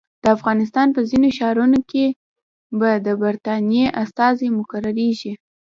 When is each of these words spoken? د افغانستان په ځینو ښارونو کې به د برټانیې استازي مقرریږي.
د 0.23 0.25
افغانستان 0.35 0.87
په 0.95 1.01
ځینو 1.09 1.27
ښارونو 1.37 1.79
کې 1.91 2.05
به 2.79 2.91
د 3.05 3.07
برټانیې 3.21 3.85
استازي 4.03 4.47
مقرریږي. 4.57 5.33